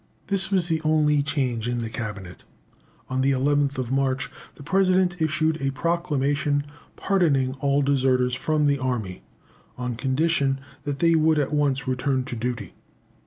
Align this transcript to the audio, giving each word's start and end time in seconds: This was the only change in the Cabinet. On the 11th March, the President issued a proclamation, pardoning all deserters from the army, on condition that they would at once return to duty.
This 0.29 0.49
was 0.49 0.67
the 0.67 0.81
only 0.81 1.21
change 1.21 1.67
in 1.67 1.77
the 1.77 1.87
Cabinet. 1.91 2.43
On 3.07 3.21
the 3.21 3.29
11th 3.33 3.91
March, 3.91 4.31
the 4.55 4.63
President 4.63 5.21
issued 5.21 5.61
a 5.61 5.69
proclamation, 5.69 6.65
pardoning 6.95 7.53
all 7.59 7.83
deserters 7.83 8.33
from 8.33 8.65
the 8.65 8.79
army, 8.79 9.21
on 9.77 9.93
condition 9.93 10.59
that 10.85 10.97
they 10.97 11.13
would 11.13 11.37
at 11.37 11.53
once 11.53 11.87
return 11.87 12.23
to 12.23 12.35
duty. 12.35 12.73